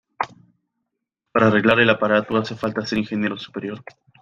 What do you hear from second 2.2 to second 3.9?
hace falta ser ingeniero superior